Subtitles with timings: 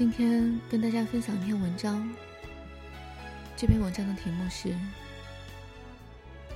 [0.00, 2.10] 今天跟大家分享一篇文章。
[3.54, 4.74] 这篇文章的题目是：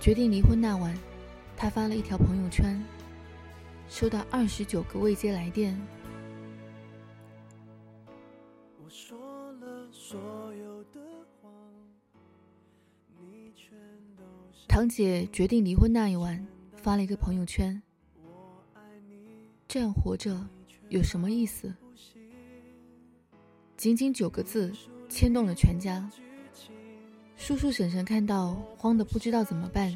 [0.00, 0.96] 决定离婚那晚，
[1.54, 2.82] 他发了一条朋友圈，
[3.86, 5.78] 收到二十九个未接来电。
[8.82, 10.18] 我说了所
[10.54, 11.00] 有的
[11.42, 11.52] 谎，
[13.20, 13.76] 你全
[14.16, 14.24] 都
[14.66, 16.42] 堂姐决定离婚那一晚，
[16.76, 17.82] 发了一个朋友圈
[19.68, 20.34] ：“这样活着
[20.88, 21.70] 有什么意思？”
[23.76, 24.72] 仅仅九个字，
[25.08, 26.08] 牵动了全家。
[27.36, 29.94] 叔叔婶婶看到，慌得不知道怎么办，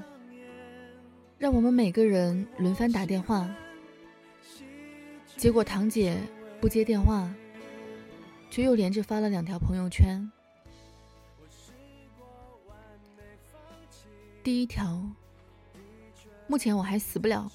[1.38, 3.48] 让我们每个人轮番打电话。
[5.36, 6.20] 结果堂姐
[6.60, 7.32] 不接电话，
[8.50, 10.30] 却又连着发了两条朋友圈。
[14.42, 15.00] 第一条：
[16.48, 17.50] 目前我还死不了，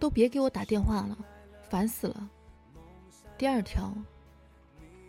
[0.00, 1.16] 都别给我打电话了，
[1.68, 2.28] 烦死了。
[3.38, 3.94] 第二条。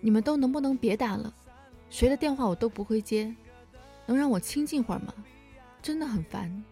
[0.02, 1.33] 你们都能不能别打了？
[1.89, 3.33] 谁的电话我都不会接，
[4.05, 5.13] 能让我清静会儿吗？
[5.81, 6.63] 真的很烦。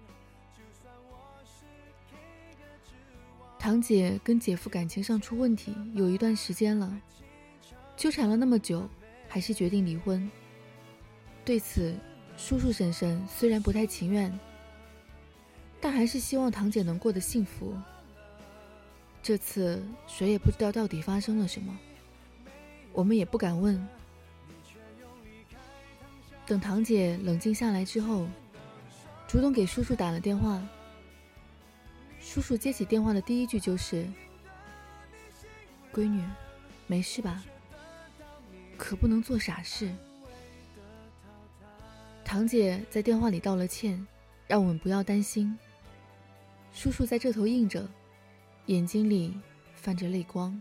[3.57, 6.97] 堂姐跟姐夫感情上出问题有一段时间了，
[7.97, 8.88] 纠缠了那么久，
[9.27, 10.31] 还是决定离婚。
[11.44, 11.94] 对此，
[12.38, 14.38] 叔叔婶婶虽然不太情愿，
[15.81, 17.75] 但还是希望堂姐能过得幸福。
[19.22, 21.77] 这次谁也不知道到底发生了什么。
[22.94, 23.88] 我们也不敢问。
[26.45, 28.28] 等堂姐冷静下来之后，
[29.28, 30.62] 主动给叔叔打了电话。
[32.20, 34.08] 叔叔接起电话的第一句就是
[35.94, 36.23] ：“闺女，
[36.88, 37.44] 没事吧？
[38.78, 39.94] 可不能做傻事。”
[42.25, 44.06] 堂姐在电话里道了歉，
[44.47, 45.58] 让我们不要担心。
[46.74, 47.88] 叔叔在这头应着，
[48.68, 49.40] 眼睛里
[49.75, 50.59] 泛着泪光。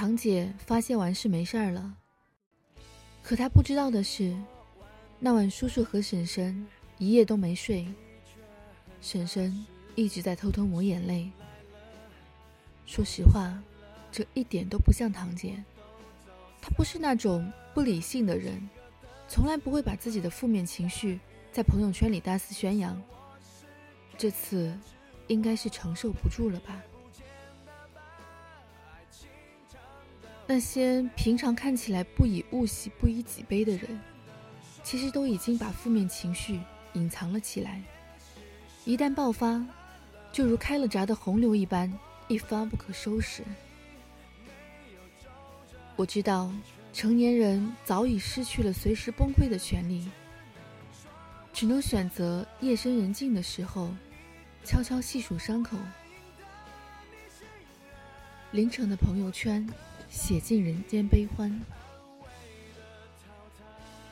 [0.00, 1.94] 堂姐发泄完是没事儿了，
[3.22, 4.34] 可她不知道的是，
[5.18, 6.66] 那晚叔叔和婶婶
[6.96, 7.86] 一夜都没睡，
[9.02, 9.66] 婶婶
[9.96, 11.30] 一直在偷偷抹眼泪。
[12.86, 13.62] 说实话，
[14.10, 15.62] 这一点都不像堂姐，
[16.62, 18.70] 她不是那种不理性的人，
[19.28, 21.20] 从来不会把自己的负面情绪
[21.52, 22.98] 在朋友圈里大肆宣扬。
[24.16, 24.74] 这次
[25.26, 26.82] 应该是承受不住了吧。
[30.52, 34.00] 那些平常看起来不以物喜、不以己悲的人，
[34.82, 36.58] 其实都已经把负面情绪
[36.94, 37.80] 隐藏了起来。
[38.84, 39.64] 一旦爆发，
[40.32, 41.96] 就如开了闸的洪流一般，
[42.26, 43.44] 一发不可收拾。
[45.94, 46.52] 我知道，
[46.92, 50.10] 成年人早已失去了随时崩溃的权利，
[51.52, 53.94] 只能选择夜深人静的时候，
[54.64, 55.78] 悄悄细数伤口。
[58.50, 59.64] 凌晨的朋友圈。
[60.10, 61.60] 写尽人间悲欢。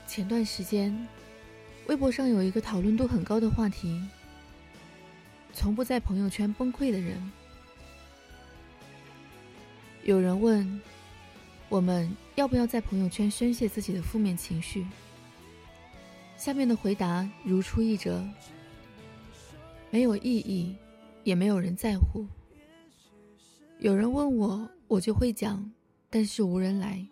[0.06, 1.06] 前段时间，
[1.88, 4.00] 微博上有一个讨论度很高的话题：
[5.52, 7.30] 从不在朋友圈崩溃的人。
[10.04, 10.80] 有人问：
[11.68, 14.86] 我们要不要在朋友圈宣泄自己的负面情绪？
[16.36, 18.24] 下面的回答如出一辙：
[19.90, 20.76] 没有意义，
[21.24, 22.24] 也没有人在乎。
[23.80, 25.70] 有人问我，我就会讲。
[26.10, 27.04] 但是无人来，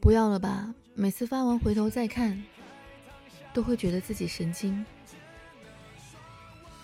[0.00, 0.72] 不要了吧！
[0.94, 2.40] 每次发完回头再看，
[3.52, 4.84] 都会觉得自己神经。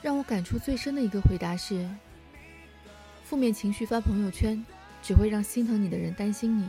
[0.03, 1.89] 让我感触最深的一个回答是：
[3.23, 4.65] 负面情绪发朋友圈，
[5.03, 6.69] 只会让心疼你的人担心你，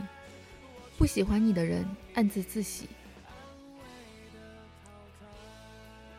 [0.96, 1.84] 不喜欢你的人
[2.14, 2.88] 暗自自喜。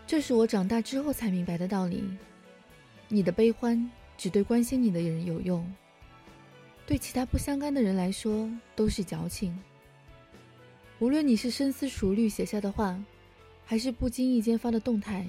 [0.05, 2.03] 这是我长大之后才明白的道理。
[3.07, 5.65] 你的悲欢只对关心你的人有用。
[6.85, 9.57] 对其他不相干的人来说都是矫情。
[10.99, 13.03] 无论你是深思熟虑写下的话，
[13.65, 15.25] 还是不经意间发的动态，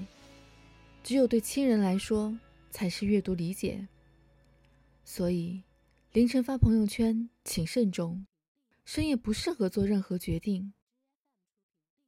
[1.03, 2.37] 只有对亲人来说
[2.71, 3.87] 才是阅读理解。
[5.03, 5.63] 所以，
[6.11, 8.25] 凌晨发朋友圈请慎重，
[8.83, 10.73] 深夜不适合做任何决定。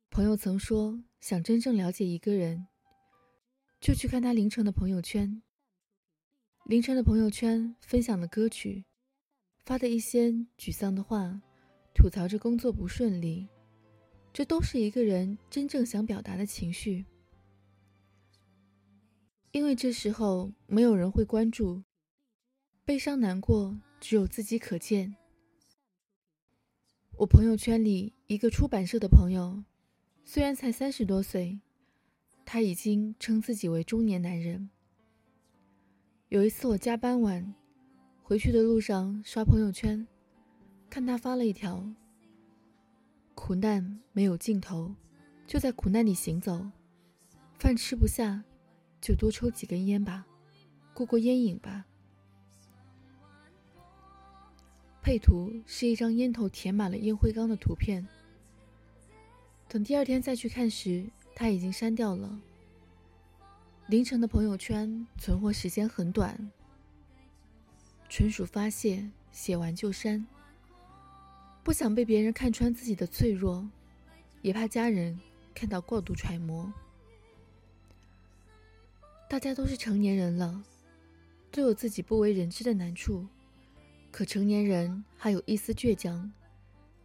[0.09, 2.67] 朋友曾说，想真正了解一个人，
[3.79, 5.41] 就去看他凌晨的朋友圈。
[6.65, 8.85] 凌晨的朋友圈分享的歌曲。
[9.67, 11.41] 发的一些沮丧的话，
[11.93, 13.45] 吐槽着工作不顺利，
[14.31, 17.05] 这都是一个人真正想表达的情绪。
[19.51, 21.83] 因为这时候没有人会关注，
[22.85, 25.13] 悲伤难过只有自己可见。
[27.17, 29.61] 我朋友圈里一个出版社的朋友，
[30.23, 31.59] 虽然才三十多岁，
[32.45, 34.69] 他已经称自己为中年男人。
[36.29, 37.53] 有一次我加班晚，
[38.27, 40.05] 回去的路上刷朋友圈，
[40.89, 41.89] 看他发了一条
[43.33, 44.93] ：“苦难没有尽头，
[45.45, 46.69] 就在苦难里行走。
[47.57, 48.43] 饭吃不下，
[48.99, 50.27] 就多抽几根烟吧，
[50.93, 51.85] 过过烟瘾吧。”
[55.01, 58.05] 配图是一张烟头填满了烟灰缸的图片。
[59.69, 62.37] 等第二天再去看时，他已经删掉了。
[63.87, 66.51] 凌晨的朋友圈存活时间很短，
[68.09, 70.25] 纯属发泄，写完就删。
[71.63, 73.69] 不想被别人看穿自己的脆弱，
[74.41, 75.19] 也怕家人
[75.53, 76.71] 看到过度揣摩。
[79.29, 80.63] 大家都是成年人了，
[81.51, 83.27] 都有自己不为人知的难处。
[84.09, 86.31] 可成年人还有一丝倔强，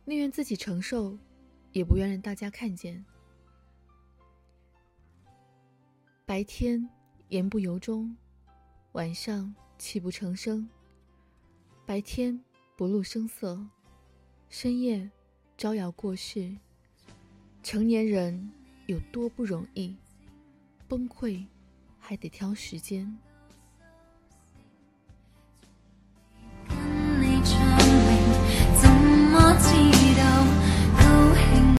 [0.05, 1.19] 宁愿自己承受，
[1.73, 3.05] 也不愿让大家看见。
[6.25, 6.89] 白天
[7.29, 8.17] 言不由衷，
[8.93, 10.69] 晚上泣不成声。
[11.85, 12.41] 白天
[12.77, 13.61] 不露声色，
[14.49, 15.11] 深夜
[15.57, 16.57] 招摇过市。
[17.61, 18.51] 成年人
[18.87, 19.97] 有多不容易，
[20.87, 21.45] 崩溃
[21.99, 23.19] 还得挑时间。